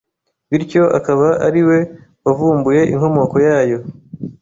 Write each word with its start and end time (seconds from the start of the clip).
bityo 0.49 0.83
akaba 0.97 1.27
ari 1.47 1.61
we 1.67 1.77
wavumbuye 2.25 2.81
inkomoko 2.93 3.35
yayo 3.47 3.79